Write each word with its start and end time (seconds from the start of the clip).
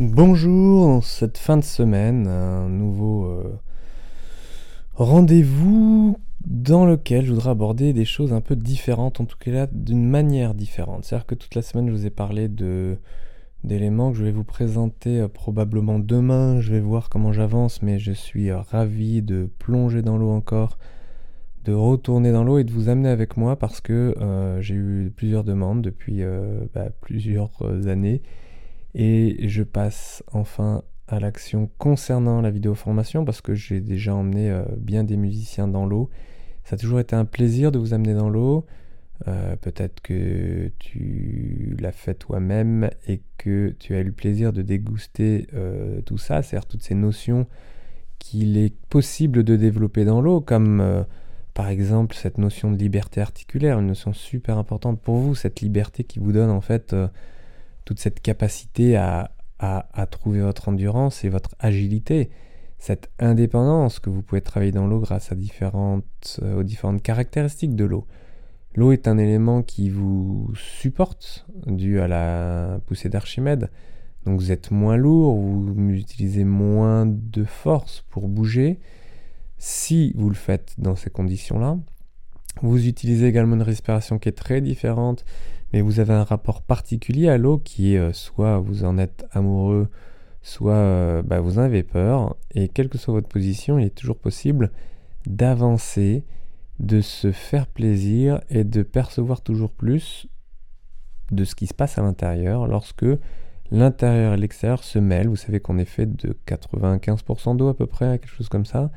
Bonjour, 0.00 1.02
cette 1.02 1.38
fin 1.38 1.56
de 1.56 1.64
semaine, 1.64 2.28
un 2.28 2.68
nouveau 2.68 3.24
euh, 3.24 3.58
rendez-vous 4.94 6.16
dans 6.46 6.86
lequel 6.86 7.24
je 7.24 7.32
voudrais 7.32 7.50
aborder 7.50 7.92
des 7.92 8.04
choses 8.04 8.32
un 8.32 8.40
peu 8.40 8.54
différentes, 8.54 9.20
en 9.20 9.24
tout 9.24 9.36
cas 9.36 9.66
d'une 9.72 10.08
manière 10.08 10.54
différente. 10.54 11.04
C'est-à-dire 11.04 11.26
que 11.26 11.34
toute 11.34 11.56
la 11.56 11.62
semaine 11.62 11.88
je 11.88 11.92
vous 11.92 12.06
ai 12.06 12.10
parlé 12.10 12.46
de 12.46 12.98
d'éléments 13.64 14.12
que 14.12 14.18
je 14.18 14.22
vais 14.22 14.30
vous 14.30 14.44
présenter 14.44 15.18
euh, 15.18 15.26
probablement 15.26 15.98
demain. 15.98 16.60
Je 16.60 16.70
vais 16.70 16.80
voir 16.80 17.08
comment 17.08 17.32
j'avance, 17.32 17.82
mais 17.82 17.98
je 17.98 18.12
suis 18.12 18.50
euh, 18.50 18.60
ravi 18.60 19.20
de 19.20 19.50
plonger 19.58 20.02
dans 20.02 20.16
l'eau 20.16 20.30
encore, 20.30 20.78
de 21.64 21.72
retourner 21.72 22.30
dans 22.30 22.44
l'eau 22.44 22.58
et 22.58 22.64
de 22.64 22.70
vous 22.70 22.88
amener 22.88 23.08
avec 23.08 23.36
moi 23.36 23.56
parce 23.56 23.80
que 23.80 24.14
j'ai 24.60 24.76
eu 24.76 25.12
plusieurs 25.16 25.42
demandes 25.42 25.82
depuis 25.82 26.22
bah, 26.72 26.90
plusieurs 27.00 27.50
années 27.88 28.22
et 28.98 29.48
je 29.48 29.62
passe 29.62 30.24
enfin 30.32 30.82
à 31.06 31.20
l'action 31.20 31.70
concernant 31.78 32.42
la 32.42 32.50
vidéo 32.50 32.74
formation 32.74 33.24
parce 33.24 33.40
que 33.40 33.54
j'ai 33.54 33.80
déjà 33.80 34.14
emmené 34.14 34.50
euh, 34.50 34.64
bien 34.76 35.04
des 35.04 35.16
musiciens 35.16 35.68
dans 35.68 35.86
l'eau. 35.86 36.10
Ça 36.64 36.74
a 36.74 36.78
toujours 36.78 37.00
été 37.00 37.16
un 37.16 37.24
plaisir 37.24 37.72
de 37.72 37.78
vous 37.78 37.94
amener 37.94 38.12
dans 38.12 38.28
l'eau. 38.28 38.66
Euh, 39.26 39.56
peut-être 39.56 40.00
que 40.02 40.70
tu 40.78 41.76
l'as 41.80 41.92
fait 41.92 42.14
toi-même 42.14 42.90
et 43.06 43.22
que 43.38 43.74
tu 43.78 43.94
as 43.94 44.00
eu 44.00 44.04
le 44.04 44.12
plaisir 44.12 44.52
de 44.52 44.62
déguster 44.62 45.46
euh, 45.54 46.02
tout 46.02 46.18
ça, 46.18 46.42
c'est-à-dire 46.42 46.66
toutes 46.66 46.82
ces 46.82 46.94
notions 46.94 47.46
qu'il 48.18 48.58
est 48.58 48.74
possible 48.88 49.44
de 49.44 49.54
développer 49.54 50.04
dans 50.04 50.20
l'eau, 50.20 50.40
comme 50.40 51.04
par 51.54 51.68
exemple 51.68 52.16
cette 52.16 52.36
notion 52.36 52.72
de 52.72 52.76
liberté 52.76 53.20
articulaire, 53.20 53.78
une 53.78 53.86
notion 53.86 54.12
super 54.12 54.58
importante 54.58 55.00
pour 55.00 55.16
vous, 55.16 55.36
cette 55.36 55.60
liberté 55.60 56.02
qui 56.02 56.18
vous 56.18 56.32
donne 56.32 56.50
en 56.50 56.60
fait 56.60 56.96
toute 57.88 58.00
cette 58.00 58.20
capacité 58.20 58.96
à, 58.96 59.30
trouver 60.10 60.40
votre 60.40 60.68
endurance 60.68 61.24
et 61.24 61.30
votre 61.30 61.54
agilité, 61.58 62.28
cette 62.76 63.10
indépendance 63.18 63.98
que 63.98 64.10
vous 64.10 64.20
pouvez 64.20 64.42
travailler 64.42 64.72
dans 64.72 64.86
l'eau 64.86 65.00
grâce 65.00 65.32
à 65.32 65.34
euh, 65.34 66.60
aux 66.60 66.62
différentes 66.62 67.02
caractéristiques 67.02 67.74
de 67.74 67.86
l'eau. 67.86 68.06
L'eau 68.74 68.92
est 68.92 69.08
un 69.08 69.16
élément 69.16 69.62
qui 69.62 69.88
vous 69.88 70.52
supporte 70.54 71.46
dû 71.66 71.98
à 71.98 72.08
la 72.08 72.78
poussée 72.84 73.08
d'Archimède. 73.08 73.70
Donc 74.26 74.38
vous 74.38 74.52
êtes 74.52 74.70
moins 74.70 74.98
lourd, 74.98 75.34
vous 75.36 75.74
utilisez 75.88 76.44
moins 76.44 77.06
de 77.06 77.44
force 77.44 78.04
pour 78.10 78.28
bouger. 78.28 78.80
Si 79.56 80.12
vous 80.14 80.28
le 80.28 80.34
faites 80.34 80.74
dans 80.76 80.94
ces 80.94 81.08
conditions-là, 81.08 81.78
vous 82.60 82.86
utilisez 82.86 83.28
également 83.28 83.56
une 83.56 83.62
respiration 83.62 84.18
qui 84.18 84.28
est 84.28 84.32
très 84.32 84.60
différente 84.60 85.24
mais 85.72 85.80
vous 85.80 86.00
avez 86.00 86.14
un 86.14 86.24
rapport 86.24 86.62
particulier 86.62 87.28
à 87.28 87.38
l'eau 87.38 87.58
qui 87.58 87.94
est 87.94 87.98
euh, 87.98 88.12
soit 88.12 88.58
vous 88.58 88.84
en 88.84 88.98
êtes 88.98 89.26
amoureux, 89.32 89.88
soit 90.42 90.72
euh, 90.72 91.22
bah, 91.22 91.40
vous 91.40 91.58
en 91.58 91.62
avez 91.62 91.82
peur, 91.82 92.36
et 92.54 92.68
quelle 92.68 92.88
que 92.88 92.98
soit 92.98 93.14
votre 93.14 93.28
position, 93.28 93.78
il 93.78 93.86
est 93.86 93.94
toujours 93.94 94.18
possible 94.18 94.70
d'avancer, 95.26 96.24
de 96.78 97.00
se 97.00 97.32
faire 97.32 97.66
plaisir 97.66 98.40
et 98.48 98.64
de 98.64 98.82
percevoir 98.82 99.42
toujours 99.42 99.70
plus 99.70 100.28
de 101.30 101.44
ce 101.44 101.54
qui 101.54 101.66
se 101.66 101.74
passe 101.74 101.98
à 101.98 102.02
l'intérieur 102.02 102.66
lorsque 102.66 103.06
l'intérieur 103.70 104.34
et 104.34 104.36
l'extérieur 104.36 104.82
se 104.82 104.98
mêlent. 104.98 105.28
Vous 105.28 105.36
savez 105.36 105.60
qu'on 105.60 105.78
est 105.78 105.84
fait 105.84 106.06
de 106.06 106.36
95% 106.46 107.56
d'eau 107.56 107.68
à 107.68 107.76
peu 107.76 107.86
près, 107.86 108.18
quelque 108.18 108.34
chose 108.34 108.48
comme 108.48 108.64
ça. 108.64 108.90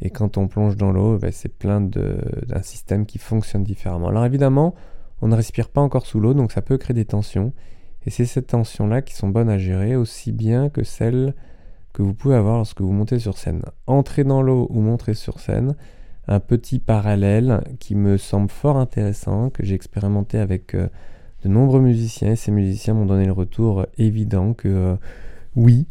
Et 0.00 0.10
quand 0.10 0.38
on 0.38 0.48
plonge 0.48 0.76
dans 0.76 0.92
l'eau, 0.92 1.18
bah, 1.18 1.30
c'est 1.30 1.50
plein 1.50 1.80
d'un 1.80 2.62
système 2.62 3.06
qui 3.06 3.18
fonctionne 3.18 3.62
différemment. 3.62 4.08
Alors 4.08 4.24
évidemment, 4.24 4.74
on 5.22 5.28
ne 5.28 5.36
respire 5.36 5.68
pas 5.68 5.80
encore 5.80 6.06
sous 6.06 6.20
l'eau, 6.20 6.34
donc 6.34 6.52
ça 6.52 6.62
peut 6.62 6.78
créer 6.78 6.94
des 6.94 7.04
tensions. 7.04 7.52
Et 8.06 8.10
c'est 8.10 8.24
ces 8.24 8.42
tensions-là 8.42 9.02
qui 9.02 9.14
sont 9.14 9.28
bonnes 9.28 9.50
à 9.50 9.58
gérer, 9.58 9.96
aussi 9.96 10.32
bien 10.32 10.70
que 10.70 10.84
celles 10.84 11.34
que 11.92 12.02
vous 12.02 12.14
pouvez 12.14 12.34
avoir 12.34 12.56
lorsque 12.56 12.80
vous 12.80 12.92
montez 12.92 13.18
sur 13.18 13.36
scène. 13.36 13.62
Entrer 13.86 14.24
dans 14.24 14.42
l'eau 14.42 14.66
ou 14.70 14.80
montrer 14.80 15.14
sur 15.14 15.40
scène, 15.40 15.74
un 16.28 16.40
petit 16.40 16.78
parallèle 16.78 17.62
qui 17.78 17.94
me 17.94 18.16
semble 18.16 18.50
fort 18.50 18.76
intéressant, 18.76 19.50
que 19.50 19.64
j'ai 19.64 19.74
expérimenté 19.74 20.38
avec 20.38 20.74
euh, 20.74 20.88
de 21.42 21.48
nombreux 21.48 21.80
musiciens, 21.80 22.32
et 22.32 22.36
ces 22.36 22.52
musiciens 22.52 22.94
m'ont 22.94 23.06
donné 23.06 23.26
le 23.26 23.32
retour 23.32 23.86
évident 23.98 24.54
que 24.54 24.68
euh, 24.68 24.96
oui, 25.56 25.86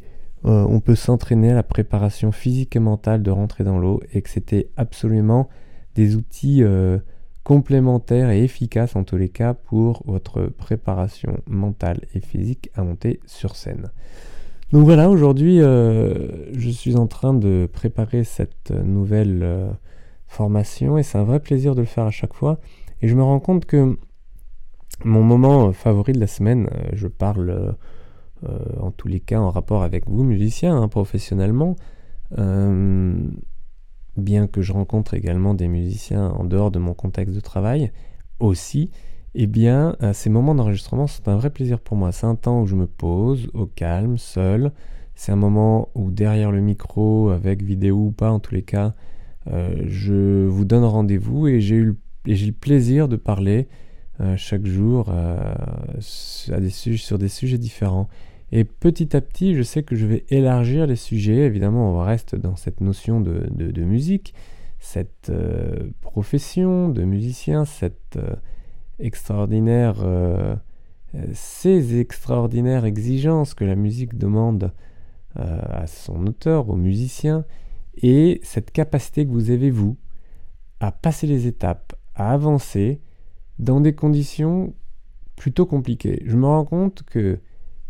euh, 0.45 0.65
on 0.69 0.79
peut 0.79 0.95
s'entraîner 0.95 1.51
à 1.51 1.55
la 1.55 1.63
préparation 1.63 2.31
physique 2.31 2.75
et 2.75 2.79
mentale 2.79 3.21
de 3.21 3.31
rentrer 3.31 3.63
dans 3.63 3.77
l'eau, 3.77 4.01
et 4.13 4.21
que 4.21 4.29
c'était 4.29 4.69
absolument 4.77 5.49
des 5.95 6.15
outils 6.15 6.63
complémentaire 7.43 8.29
et 8.29 8.43
efficace 8.43 8.95
en 8.95 9.03
tous 9.03 9.17
les 9.17 9.29
cas 9.29 9.53
pour 9.53 10.03
votre 10.05 10.47
préparation 10.47 11.37
mentale 11.47 12.01
et 12.13 12.19
physique 12.19 12.69
à 12.75 12.83
monter 12.83 13.19
sur 13.25 13.55
scène. 13.55 13.89
Donc 14.71 14.85
voilà, 14.85 15.09
aujourd'hui 15.09 15.61
euh, 15.61 16.45
je 16.53 16.69
suis 16.69 16.95
en 16.95 17.07
train 17.07 17.33
de 17.33 17.67
préparer 17.71 18.23
cette 18.23 18.69
nouvelle 18.69 19.39
euh, 19.41 19.71
formation 20.27 20.99
et 20.99 21.03
c'est 21.03 21.17
un 21.17 21.23
vrai 21.23 21.39
plaisir 21.39 21.73
de 21.73 21.79
le 21.81 21.87
faire 21.87 22.05
à 22.05 22.11
chaque 22.11 22.35
fois. 22.35 22.59
Et 23.01 23.07
je 23.07 23.15
me 23.15 23.23
rends 23.23 23.39
compte 23.39 23.65
que 23.65 23.97
mon 25.03 25.23
moment 25.23 25.71
favori 25.71 26.11
de 26.13 26.19
la 26.19 26.27
semaine, 26.27 26.69
euh, 26.71 26.89
je 26.93 27.07
parle 27.07 27.75
en 28.79 28.91
tous 28.91 29.09
les 29.09 29.19
cas 29.19 29.41
en 29.41 29.49
rapport 29.49 29.83
avec 29.83 30.07
vous 30.07 30.23
musiciens, 30.23 30.81
hein, 30.81 30.87
professionnellement, 30.87 31.75
bien 34.19 34.47
que 34.47 34.61
je 34.61 34.73
rencontre 34.73 35.13
également 35.13 35.53
des 35.53 35.67
musiciens 35.67 36.29
en 36.29 36.43
dehors 36.43 36.71
de 36.71 36.79
mon 36.79 36.93
contexte 36.93 37.35
de 37.35 37.39
travail 37.39 37.91
aussi, 38.39 38.91
eh 39.35 39.47
bien, 39.47 39.95
euh, 40.01 40.13
ces 40.13 40.29
moments 40.29 40.55
d'enregistrement 40.55 41.07
sont 41.07 41.27
un 41.27 41.35
vrai 41.35 41.49
plaisir 41.49 41.79
pour 41.79 41.97
moi. 41.97 42.11
C'est 42.11 42.25
un 42.25 42.35
temps 42.35 42.61
où 42.61 42.65
je 42.65 42.75
me 42.75 42.87
pose 42.87 43.49
au 43.53 43.65
calme, 43.65 44.17
seul. 44.17 44.71
C'est 45.15 45.31
un 45.31 45.37
moment 45.37 45.89
où 45.95 46.11
derrière 46.11 46.51
le 46.51 46.61
micro, 46.61 47.29
avec 47.29 47.61
vidéo 47.61 47.97
ou 47.97 48.11
pas, 48.11 48.31
en 48.31 48.39
tous 48.39 48.55
les 48.55 48.63
cas, 48.63 48.93
euh, 49.47 49.83
je 49.87 50.45
vous 50.47 50.65
donne 50.65 50.83
rendez-vous 50.83 51.47
et 51.47 51.61
j'ai 51.61 51.75
eu 51.75 51.97
le 52.25 52.51
plaisir 52.51 53.07
de 53.07 53.15
parler 53.15 53.67
euh, 54.21 54.35
chaque 54.37 54.65
jour 54.65 55.13
sur 55.99 57.17
des 57.17 57.29
sujets 57.29 57.57
différents. 57.57 58.07
Et 58.51 58.63
petit 58.63 59.15
à 59.15 59.21
petit, 59.21 59.55
je 59.55 59.61
sais 59.61 59.83
que 59.83 59.95
je 59.95 60.05
vais 60.05 60.25
élargir 60.29 60.87
les 60.87 60.95
sujets. 60.95 61.45
Évidemment, 61.45 61.93
on 61.93 61.99
reste 61.99 62.35
dans 62.35 62.55
cette 62.55 62.81
notion 62.81 63.21
de, 63.21 63.83
musique, 63.83 64.33
cette 64.79 65.29
euh, 65.29 65.89
profession 66.01 66.89
de 66.89 67.03
musicien, 67.03 67.65
cette 67.65 68.17
euh, 68.17 68.35
extraordinaire, 68.97 69.97
euh, 70.03 70.55
ces 71.33 71.99
extraordinaires 71.99 72.85
exigences 72.85 73.53
que 73.53 73.65
la 73.65 73.75
musique 73.75 74.17
demande 74.17 74.71
à 75.35 75.85
son 75.85 76.25
auteur, 76.25 76.69
au 76.69 76.75
musicien, 76.75 77.45
et 78.01 78.41
cette 78.43 78.71
capacité 78.71 79.25
que 79.25 79.31
vous 79.31 79.51
avez, 79.51 79.69
vous, 79.69 79.95
à 80.79 80.91
passer 80.91 81.27
les 81.27 81.45
étapes, 81.45 81.93
à 82.15 82.31
avancer 82.33 82.99
dans 83.59 83.79
des 83.79 83.93
conditions 83.93 84.73
plutôt 85.35 85.65
compliquées. 85.65 86.23
Je 86.25 86.35
me 86.35 86.45
rends 86.45 86.65
compte 86.65 87.03
que 87.03 87.39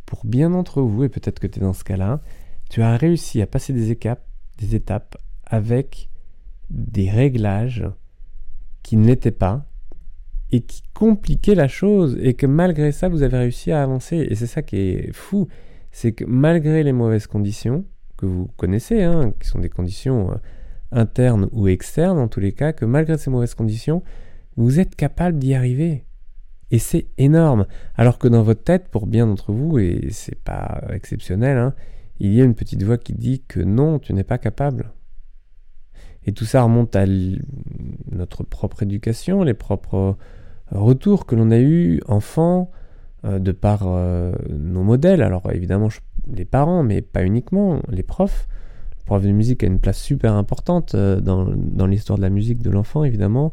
pour 0.09 0.25
bien 0.25 0.49
d'entre 0.49 0.81
vous, 0.81 1.03
et 1.03 1.09
peut-être 1.09 1.39
que 1.39 1.45
tu 1.45 1.59
es 1.59 1.61
dans 1.61 1.73
ce 1.73 1.83
cas-là, 1.83 2.19
tu 2.67 2.81
as 2.81 2.97
réussi 2.97 3.43
à 3.43 3.45
passer 3.47 3.73
des 3.73 3.91
étapes, 3.91 5.17
avec 5.45 6.09
des 6.71 7.11
réglages 7.11 7.85
qui 8.81 8.97
ne 8.97 9.05
l'étaient 9.05 9.29
pas 9.29 9.67
et 10.49 10.61
qui 10.61 10.81
compliquaient 10.95 11.53
la 11.53 11.67
chose 11.67 12.17
et 12.19 12.33
que 12.33 12.47
malgré 12.47 12.91
ça 12.91 13.07
vous 13.07 13.21
avez 13.21 13.37
réussi 13.37 13.71
à 13.71 13.83
avancer. 13.83 14.17
Et 14.17 14.33
c'est 14.33 14.47
ça 14.47 14.63
qui 14.63 14.77
est 14.77 15.13
fou 15.13 15.47
c'est 15.91 16.13
que 16.13 16.25
malgré 16.25 16.83
les 16.83 16.91
mauvaises 16.91 17.27
conditions 17.27 17.85
que 18.17 18.25
vous 18.25 18.47
connaissez 18.57 19.03
hein, 19.03 19.31
qui 19.39 19.47
sont 19.47 19.59
des 19.59 19.69
conditions 19.69 20.31
euh, 20.31 20.35
internes 20.91 21.49
ou 21.51 21.67
externes 21.67 22.17
en 22.17 22.27
tous 22.27 22.39
les 22.39 22.53
cas 22.53 22.73
que 22.73 22.85
malgré 22.85 23.17
ces 23.17 23.29
mauvaises 23.29 23.55
conditions 23.55 24.03
vous 24.55 24.79
êtes 24.79 24.95
capable 24.95 25.37
d'y 25.37 25.53
arriver 25.53 26.03
et 26.71 26.79
c'est 26.79 27.07
énorme. 27.17 27.65
Alors 27.95 28.19
que 28.19 28.27
dans 28.27 28.43
votre 28.43 28.63
tête, 28.63 28.89
pour 28.89 29.07
bien 29.07 29.27
d'entre 29.27 29.51
vous, 29.51 29.79
et 29.79 30.09
c'est 30.11 30.39
pas 30.39 30.81
exceptionnel, 30.91 31.57
hein, 31.57 31.73
il 32.19 32.33
y 32.33 32.41
a 32.41 32.43
une 32.43 32.55
petite 32.55 32.83
voix 32.83 32.97
qui 32.97 33.13
dit 33.13 33.43
que 33.47 33.59
non, 33.59 33.99
tu 33.99 34.13
n'es 34.13 34.23
pas 34.23 34.37
capable. 34.37 34.91
Et 36.25 36.33
tout 36.33 36.45
ça 36.45 36.61
remonte 36.63 36.95
à 36.95 37.05
notre 38.11 38.43
propre 38.43 38.83
éducation, 38.83 39.43
les 39.43 39.53
propres 39.53 40.17
retours 40.71 41.25
que 41.25 41.35
l'on 41.35 41.49
a 41.49 41.59
eus 41.59 42.01
enfant, 42.07 42.69
euh, 43.25 43.37
de 43.37 43.51
par 43.51 43.81
euh, 43.83 44.31
nos 44.49 44.83
modèles. 44.83 45.21
Alors 45.21 45.51
évidemment, 45.51 45.89
les 46.31 46.45
parents, 46.45 46.83
mais 46.83 47.01
pas 47.01 47.23
uniquement, 47.23 47.81
les 47.89 48.03
profs. 48.03 48.47
Le 48.99 49.03
prof 49.05 49.23
de 49.23 49.31
musique 49.31 49.61
a 49.61 49.67
une 49.67 49.79
place 49.79 49.97
super 49.97 50.35
importante 50.35 50.95
euh, 50.95 51.19
dans 51.19 51.87
l'histoire 51.87 52.17
de 52.17 52.21
la 52.21 52.29
musique 52.29 52.61
de 52.61 52.69
l'enfant, 52.69 53.03
évidemment. 53.03 53.51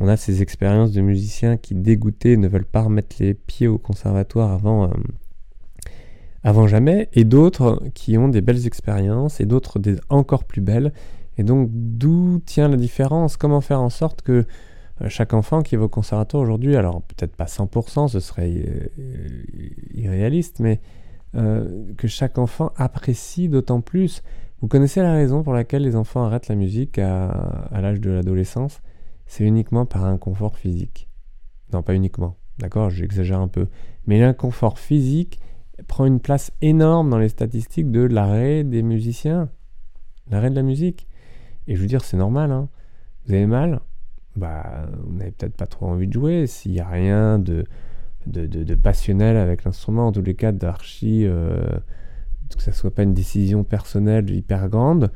On 0.00 0.08
a 0.08 0.16
ces 0.16 0.42
expériences 0.42 0.92
de 0.92 1.00
musiciens 1.00 1.56
qui, 1.56 1.74
dégoûtés, 1.74 2.36
ne 2.36 2.48
veulent 2.48 2.64
pas 2.64 2.82
remettre 2.82 3.16
les 3.20 3.34
pieds 3.34 3.68
au 3.68 3.78
conservatoire 3.78 4.50
avant, 4.50 4.90
euh, 6.44 6.66
jamais, 6.66 7.08
et 7.12 7.24
d'autres 7.24 7.80
qui 7.94 8.18
ont 8.18 8.28
des 8.28 8.40
belles 8.40 8.66
expériences, 8.66 9.40
et 9.40 9.46
d'autres 9.46 9.80
encore 10.08 10.44
plus 10.44 10.60
belles. 10.60 10.92
Et 11.38 11.44
donc, 11.44 11.68
d'où 11.72 12.40
tient 12.44 12.68
la 12.68 12.76
différence? 12.76 13.36
Comment 13.36 13.60
faire 13.60 13.80
en 13.80 13.90
sorte 13.90 14.22
que 14.22 14.44
euh, 15.00 15.08
chaque 15.08 15.32
enfant 15.32 15.62
qui 15.62 15.76
va 15.76 15.84
au 15.84 15.88
conservatoire 15.88 16.42
aujourd'hui, 16.42 16.74
alors 16.76 17.02
peut-être 17.02 17.36
pas 17.36 17.46
100%, 17.46 18.08
ce 18.08 18.18
serait 18.18 18.52
euh, 18.52 19.42
irréaliste, 19.94 20.60
mais 20.60 20.80
que 21.96 22.06
chaque 22.06 22.38
enfant 22.38 22.70
apprécie 22.76 23.48
d'autant 23.48 23.80
plus? 23.80 24.22
Vous 24.60 24.68
connaissez 24.68 25.02
la 25.02 25.12
raison 25.12 25.42
pour 25.42 25.52
laquelle 25.52 25.82
les 25.82 25.96
enfants 25.96 26.24
arrêtent 26.24 26.46
la 26.46 26.54
musique 26.54 26.98
à 27.00 27.80
l'âge 27.80 28.00
de 28.00 28.12
l'adolescence? 28.12 28.80
C'est 29.26 29.44
uniquement 29.44 29.86
par 29.86 30.04
inconfort 30.04 30.56
physique. 30.56 31.08
Non, 31.72 31.82
pas 31.82 31.94
uniquement, 31.94 32.36
d'accord, 32.58 32.90
j'exagère 32.90 33.40
un 33.40 33.48
peu. 33.48 33.68
Mais 34.06 34.20
l'inconfort 34.20 34.78
physique 34.78 35.40
prend 35.88 36.06
une 36.06 36.20
place 36.20 36.52
énorme 36.60 37.10
dans 37.10 37.18
les 37.18 37.28
statistiques 37.28 37.90
de 37.90 38.02
l'arrêt 38.02 38.64
des 38.64 38.82
musiciens, 38.82 39.48
l'arrêt 40.30 40.50
de 40.50 40.54
la 40.54 40.62
musique. 40.62 41.08
Et 41.66 41.76
je 41.76 41.80
veux 41.80 41.86
dire, 41.86 42.04
c'est 42.04 42.16
normal, 42.16 42.52
hein. 42.52 42.68
Vous 43.26 43.32
avez 43.32 43.46
mal? 43.46 43.80
Bah, 44.36 44.86
vous 45.04 45.16
n'avez 45.16 45.30
peut-être 45.30 45.56
pas 45.56 45.66
trop 45.66 45.86
envie 45.86 46.06
de 46.06 46.12
jouer. 46.12 46.46
S'il 46.46 46.72
n'y 46.72 46.80
a 46.80 46.88
rien 46.88 47.38
de, 47.38 47.64
de, 48.26 48.74
passionnel 48.74 49.36
avec 49.36 49.64
l'instrument, 49.64 50.08
en 50.08 50.12
tous 50.12 50.22
les 50.22 50.34
cas 50.34 50.52
d'archi, 50.52 51.24
euh, 51.24 51.64
que 52.54 52.62
ça 52.62 52.72
soit 52.72 52.94
pas 52.94 53.02
une 53.02 53.14
décision 53.14 53.64
personnelle 53.64 54.30
hyper 54.30 54.68
grande, 54.68 55.10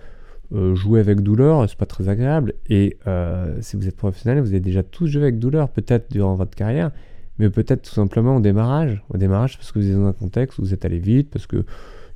euh, 0.55 0.75
jouer 0.75 1.00
avec 1.00 1.21
douleur, 1.21 1.69
c'est 1.69 1.77
pas 1.77 1.87
très 1.87 2.09
agréable. 2.09 2.55
Et 2.69 2.97
euh, 3.06 3.59
si 3.61 3.77
vous 3.77 3.87
êtes 3.87 3.97
professionnel, 3.97 4.41
vous 4.41 4.49
avez 4.49 4.61
déjà 4.61 4.83
tous 4.83 5.06
joué 5.06 5.23
avec 5.23 5.39
douleur, 5.39 5.69
peut-être 5.69 6.11
durant 6.11 6.35
votre 6.37 6.56
carrière, 6.56 6.91
mais 7.39 7.50
peut-être 7.50 7.83
tout 7.83 7.95
simplement 7.95 8.37
au 8.37 8.41
démarrage. 8.41 9.03
Au 9.11 9.19
démarrage, 9.19 9.59
parce 9.59 9.73
que 9.73 9.79
vous 9.79 9.91
êtes 9.91 9.97
dans 9.97 10.06
un 10.06 10.12
contexte 10.12 10.59
où 10.59 10.62
vous 10.62 10.73
êtes 10.73 10.85
allé 10.85 10.99
vite, 10.99 11.31
parce 11.31 11.47
que 11.47 11.65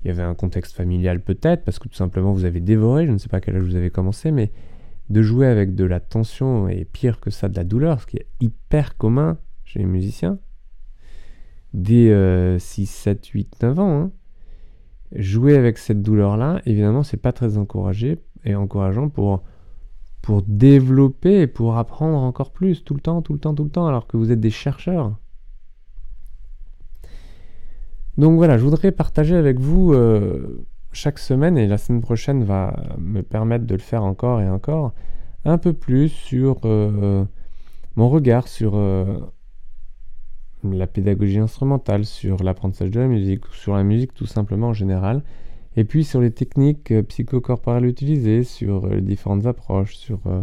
il 0.05 0.08
y 0.08 0.11
avait 0.11 0.23
un 0.23 0.34
contexte 0.34 0.75
familial 0.75 1.20
peut-être, 1.20 1.64
parce 1.64 1.79
que 1.79 1.88
tout 1.88 1.94
simplement 1.94 2.32
vous 2.32 2.44
avez 2.44 2.58
dévoré, 2.58 3.06
je 3.06 3.12
ne 3.12 3.19
sais 3.19 3.29
pas 3.29 3.37
à 3.37 3.40
quel 3.40 3.55
âge 3.55 3.62
vous 3.62 3.76
avez 3.76 3.90
commencé, 3.90 4.32
mais 4.32 4.50
de 5.11 5.23
jouer 5.23 5.46
avec 5.46 5.75
de 5.75 5.84
la 5.84 6.00
tension 6.00 6.69
et 6.69 6.84
pire 6.84 7.20
que 7.20 7.31
ça, 7.31 7.49
de 7.49 7.55
la 7.55 7.64
douleur, 7.64 8.00
ce 8.00 8.06
qui 8.06 8.17
est 8.17 8.26
hyper 8.40 8.96
commun 8.96 9.38
chez 9.64 9.79
les 9.79 9.84
musiciens, 9.84 10.38
dès 11.75 12.58
6, 12.58 12.87
7, 12.87 13.26
8, 13.26 13.62
9 13.62 13.79
ans. 13.79 14.00
Hein. 14.00 14.11
Jouer 15.14 15.56
avec 15.56 15.78
cette 15.78 16.02
douleur-là, 16.02 16.60
évidemment, 16.66 17.02
c'est 17.02 17.16
pas 17.16 17.32
très 17.32 17.58
encouragé 17.58 18.18
et 18.44 18.54
encourageant 18.54 19.08
pour 19.08 19.42
développer 20.46 21.46
pour 21.46 21.76
apprendre 21.76 22.18
encore 22.18 22.52
plus, 22.52 22.84
tout 22.84 22.94
le 22.94 23.00
temps, 23.00 23.22
tout 23.22 23.32
le 23.32 23.38
temps, 23.38 23.54
tout 23.54 23.64
le 23.64 23.70
temps, 23.70 23.86
alors 23.86 24.06
que 24.06 24.16
vous 24.16 24.30
êtes 24.32 24.40
des 24.40 24.50
chercheurs. 24.50 25.16
Donc 28.18 28.36
voilà, 28.36 28.58
je 28.58 28.64
voudrais 28.64 28.92
partager 28.92 29.36
avec 29.36 29.58
vous 29.58 29.92
euh, 29.92 30.66
chaque 30.92 31.18
semaine, 31.18 31.56
et 31.56 31.66
la 31.66 31.78
semaine 31.78 32.02
prochaine 32.02 32.44
va 32.44 32.76
me 32.98 33.22
permettre 33.22 33.66
de 33.66 33.74
le 33.74 33.80
faire 33.80 34.04
encore 34.04 34.40
et 34.40 34.48
encore, 34.48 34.92
un 35.44 35.58
peu 35.58 35.72
plus 35.72 36.08
sur 36.08 36.60
euh, 36.64 37.24
mon 37.96 38.08
regard 38.08 38.48
sur 38.48 38.76
euh, 38.76 39.18
la 40.64 40.86
pédagogie 40.86 41.38
instrumentale, 41.38 42.04
sur 42.04 42.42
l'apprentissage 42.42 42.90
de 42.90 43.00
la 43.00 43.08
musique, 43.08 43.46
sur 43.52 43.74
la 43.74 43.82
musique 43.82 44.14
tout 44.14 44.26
simplement 44.26 44.68
en 44.68 44.72
général, 44.72 45.22
et 45.76 45.84
puis 45.84 46.04
sur 46.04 46.20
les 46.20 46.30
techniques 46.30 46.90
euh, 46.90 47.02
psychocorporelles 47.02 47.86
utilisées, 47.86 48.44
sur 48.44 48.84
euh, 48.84 48.96
les 48.96 49.00
différentes 49.00 49.46
approches, 49.46 49.96
sur 49.96 50.20
euh, 50.26 50.42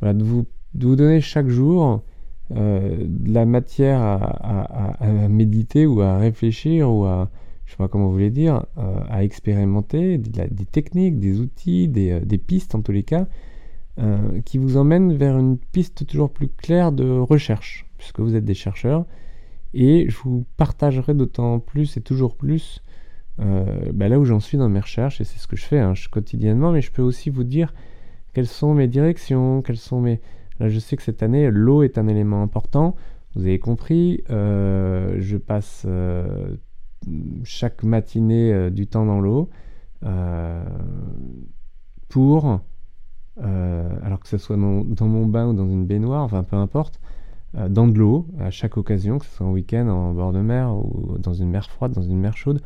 voilà, 0.00 0.14
de, 0.14 0.24
vous, 0.24 0.46
de 0.74 0.86
vous 0.86 0.96
donner 0.96 1.20
chaque 1.20 1.48
jour 1.48 2.02
de 2.50 3.30
la 3.30 3.44
matière 3.44 4.00
à, 4.00 4.96
méditer 5.28 5.84
ou 5.84 6.00
à 6.00 6.16
réfléchir 6.16 6.90
ou 6.90 7.04
à, 7.04 7.28
je 7.66 7.72
sais 7.72 7.76
pas 7.76 7.88
comment 7.88 8.06
vous 8.06 8.12
voulez 8.12 8.30
dire, 8.30 8.64
à 9.10 9.22
expérimenter, 9.22 10.16
des, 10.16 10.64
techniques, 10.64 11.18
des 11.18 11.40
outils, 11.40 11.88
des, 11.88 12.20
des, 12.20 12.38
pistes 12.38 12.74
en 12.74 12.80
tous 12.80 12.92
les 12.92 13.02
cas, 13.02 13.26
qui 14.46 14.56
vous 14.56 14.78
emmènent 14.78 15.12
vers 15.12 15.36
une 15.36 15.58
piste 15.58 16.06
toujours 16.06 16.30
plus 16.30 16.48
claire 16.48 16.90
de 16.90 17.18
recherche, 17.18 17.84
puisque 17.98 18.20
vous 18.20 18.34
êtes 18.34 18.46
des 18.46 18.54
chercheurs, 18.54 19.04
et 19.74 20.08
je 20.08 20.16
vous 20.18 20.46
partagerai 20.56 21.14
d'autant 21.14 21.58
plus 21.60 21.96
et 21.96 22.00
toujours 22.00 22.36
plus 22.36 22.82
euh, 23.40 23.92
bah, 23.92 24.08
là 24.08 24.18
où 24.18 24.24
j'en 24.24 24.40
suis 24.40 24.58
dans 24.58 24.68
mes 24.68 24.80
recherches, 24.80 25.20
et 25.20 25.24
c'est 25.24 25.38
ce 25.38 25.46
que 25.46 25.56
je 25.56 25.64
fais 25.64 25.78
hein, 25.78 25.94
quotidiennement, 26.10 26.72
mais 26.72 26.80
je 26.80 26.90
peux 26.90 27.02
aussi 27.02 27.30
vous 27.30 27.44
dire 27.44 27.72
quelles 28.32 28.48
sont 28.48 28.74
mes 28.74 28.88
directions, 28.88 29.62
quelles 29.62 29.76
sont 29.76 30.00
mes... 30.00 30.20
Là, 30.58 30.68
je 30.68 30.78
sais 30.78 30.96
que 30.96 31.02
cette 31.02 31.22
année, 31.22 31.50
l'eau 31.50 31.82
est 31.82 31.98
un 31.98 32.08
élément 32.08 32.42
important. 32.42 32.96
Vous 33.34 33.42
avez 33.42 33.60
compris, 33.60 34.24
euh, 34.30 35.16
je 35.20 35.36
passe 35.36 35.84
euh, 35.86 36.56
chaque 37.44 37.84
matinée 37.84 38.70
du 38.70 38.88
temps 38.88 39.06
dans 39.06 39.20
l'eau 39.20 39.50
pour, 42.08 42.60
alors 43.36 44.20
que 44.20 44.28
ce 44.28 44.38
soit 44.38 44.56
dans, 44.56 44.82
dans, 44.82 45.06
mon 45.06 45.26
bain 45.26 45.48
ou 45.48 45.52
dans 45.52 45.68
une 45.68 45.86
baignoire, 45.86 46.24
enfin 46.24 46.42
peu 46.42 46.56
importe, 46.56 47.00
dans 47.54 47.86
de 47.86 47.98
l'eau 47.98 48.28
à 48.38 48.50
chaque 48.50 48.76
occasion, 48.76 49.18
que 49.18 49.26
ce 49.26 49.36
soit 49.36 49.46
en 49.46 49.52
week-end, 49.52 49.88
en 49.88 50.12
bord 50.12 50.32
de 50.32 50.40
mer 50.40 50.76
ou 50.76 51.16
dans 51.18 51.32
une 51.32 51.50
mer 51.50 51.70
froide, 51.70 51.92
dans 51.92 52.02
une 52.02 52.18
mer 52.18 52.36
chaude, 52.36 52.60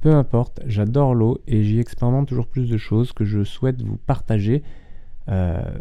peu 0.00 0.14
importe, 0.14 0.60
j'adore 0.66 1.14
l'eau 1.14 1.38
et 1.46 1.64
j'y 1.64 1.78
expérimente 1.78 2.28
toujours 2.28 2.46
plus 2.46 2.68
de 2.68 2.76
choses 2.76 3.12
que 3.12 3.24
je 3.24 3.44
souhaite 3.44 3.82
vous 3.82 3.96
partager 3.96 4.62
euh, 5.28 5.78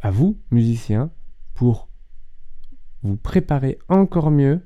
à 0.00 0.10
vous, 0.10 0.38
musiciens, 0.50 1.10
pour 1.54 1.88
vous 3.02 3.16
préparer 3.16 3.78
encore 3.88 4.30
mieux, 4.30 4.60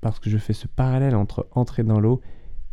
parce 0.00 0.18
que 0.18 0.30
je 0.30 0.38
fais 0.38 0.52
ce 0.52 0.68
parallèle 0.68 1.14
entre 1.14 1.48
entrer 1.52 1.82
dans 1.82 2.00
l'eau 2.00 2.20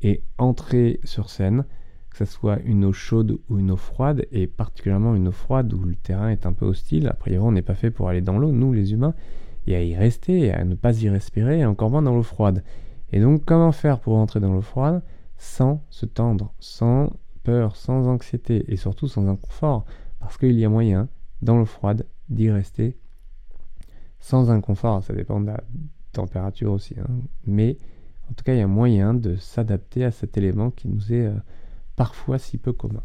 et 0.01 0.23
entrer 0.37 0.99
sur 1.03 1.29
scène, 1.29 1.65
que 2.11 2.17
ce 2.17 2.25
soit 2.25 2.59
une 2.61 2.85
eau 2.85 2.93
chaude 2.93 3.39
ou 3.49 3.59
une 3.59 3.71
eau 3.71 3.75
froide, 3.75 4.25
et 4.31 4.47
particulièrement 4.47 5.15
une 5.15 5.27
eau 5.27 5.31
froide 5.31 5.73
où 5.73 5.83
le 5.83 5.95
terrain 5.95 6.29
est 6.29 6.45
un 6.45 6.53
peu 6.53 6.65
hostile. 6.65 7.07
A 7.07 7.13
priori, 7.13 7.45
on 7.45 7.51
n'est 7.51 7.61
pas 7.61 7.75
fait 7.75 7.91
pour 7.91 8.07
aller 8.07 8.21
dans 8.21 8.37
l'eau, 8.37 8.51
nous 8.51 8.71
les 8.71 8.93
humains, 8.93 9.15
et 9.67 9.75
à 9.75 9.83
y 9.83 9.95
rester, 9.95 10.51
à 10.51 10.63
ne 10.63 10.75
pas 10.75 10.99
y 11.01 11.09
respirer, 11.09 11.59
et 11.59 11.65
encore 11.65 11.89
moins 11.89 12.01
dans 12.01 12.15
l'eau 12.15 12.23
froide. 12.23 12.63
Et 13.11 13.19
donc, 13.19 13.43
comment 13.45 13.71
faire 13.71 13.99
pour 13.99 14.15
entrer 14.15 14.39
dans 14.39 14.53
l'eau 14.53 14.61
froide 14.61 15.01
sans 15.37 15.83
se 15.89 16.05
tendre, 16.05 16.53
sans 16.59 17.11
peur, 17.43 17.75
sans 17.75 18.07
anxiété 18.07 18.65
et 18.67 18.77
surtout 18.77 19.07
sans 19.07 19.27
inconfort? 19.27 19.85
Parce 20.19 20.37
qu'il 20.37 20.57
y 20.57 20.65
a 20.65 20.69
moyen, 20.69 21.07
dans 21.41 21.57
l'eau 21.57 21.65
froide, 21.65 22.05
d'y 22.29 22.49
rester 22.49 22.97
sans 24.19 24.49
inconfort. 24.49 25.03
Ça 25.03 25.13
dépend 25.13 25.39
de 25.39 25.47
la 25.47 25.61
température 26.11 26.71
aussi. 26.71 26.95
Hein. 26.99 27.07
Mais 27.45 27.77
en 28.29 28.33
tout 28.33 28.43
cas, 28.43 28.53
il 28.53 28.59
y 28.59 28.63
a 28.63 28.67
moyen 28.67 29.13
de 29.13 29.35
s'adapter 29.35 30.03
à 30.03 30.11
cet 30.11 30.37
élément 30.37 30.71
qui 30.71 30.87
nous 30.87 31.13
est 31.13 31.27
euh, 31.27 31.35
parfois 31.95 32.39
si 32.39 32.57
peu 32.57 32.73
commun. 32.73 33.03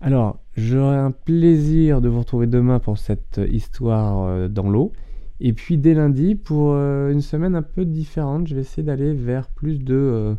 Alors, 0.00 0.38
j'aurai 0.56 0.96
un 0.96 1.10
plaisir 1.10 2.00
de 2.00 2.08
vous 2.08 2.20
retrouver 2.20 2.46
demain 2.46 2.78
pour 2.78 2.98
cette 2.98 3.40
histoire 3.50 4.22
euh, 4.22 4.48
dans 4.48 4.70
l'eau. 4.70 4.92
Et 5.40 5.52
puis 5.52 5.78
dès 5.78 5.94
lundi, 5.94 6.34
pour 6.34 6.72
euh, 6.72 7.12
une 7.12 7.20
semaine 7.20 7.54
un 7.54 7.62
peu 7.62 7.84
différente, 7.84 8.48
je 8.48 8.54
vais 8.54 8.62
essayer 8.62 8.82
d'aller 8.82 9.14
vers 9.14 9.48
plus 9.48 9.78
de, 9.78 9.94
euh, 9.94 10.34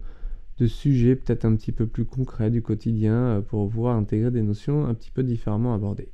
de 0.57 0.67
sujets 0.67 1.15
peut-être 1.15 1.45
un 1.45 1.55
petit 1.55 1.71
peu 1.71 1.87
plus 1.87 2.05
concrets 2.05 2.51
du 2.51 2.61
quotidien 2.61 3.13
euh, 3.13 3.41
pour 3.41 3.69
pouvoir 3.69 3.95
intégrer 3.95 4.31
des 4.31 4.41
notions 4.41 4.85
un 4.85 4.93
petit 4.93 5.11
peu 5.11 5.23
différemment 5.23 5.73
abordées. 5.73 6.09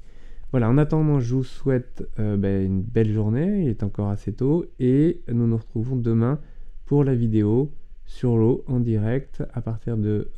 Voilà, 0.51 0.70
en 0.70 0.77
attendant, 0.77 1.20
je 1.20 1.36
vous 1.36 1.44
souhaite 1.44 2.08
ben, 2.18 2.65
une 2.65 2.82
belle 2.82 3.12
journée, 3.12 3.63
il 3.63 3.68
est 3.68 3.84
encore 3.84 4.08
assez 4.08 4.32
tôt, 4.32 4.65
et 4.80 5.22
nous 5.27 5.48
nous 5.48 5.58
retrouvons 5.58 5.98
demain 5.98 6.39
pour 6.86 7.04
la 7.04 7.13
vidéo 7.13 7.74
sur 8.06 8.38
l'eau 8.38 8.63
en 8.68 8.80
direct 8.80 9.44
à 9.54 9.60
partir 9.60 9.98
de, 9.98 10.30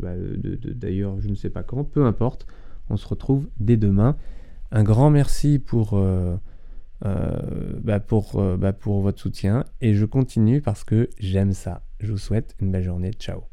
bah, 0.00 0.14
d'ailleurs 0.74 1.20
je 1.20 1.28
ne 1.28 1.36
sais 1.36 1.50
pas 1.50 1.62
quand, 1.62 1.84
peu 1.84 2.04
importe, 2.04 2.48
on 2.90 2.96
se 2.96 3.06
retrouve 3.06 3.46
dès 3.60 3.76
demain. 3.76 4.16
Un 4.72 4.82
grand 4.82 5.10
merci 5.10 5.60
pour 5.60 6.02
bah, 7.04 8.00
pour, 8.00 8.36
euh, 8.36 8.56
bah, 8.56 8.72
pour 8.72 9.00
votre 9.00 9.20
soutien 9.20 9.64
et 9.80 9.94
je 9.94 10.04
continue 10.04 10.60
parce 10.60 10.84
que 10.84 11.08
j'aime 11.18 11.52
ça. 11.52 11.82
Je 12.00 12.12
vous 12.12 12.18
souhaite 12.18 12.56
une 12.60 12.70
belle 12.70 12.84
journée. 12.84 13.12
Ciao 13.12 13.51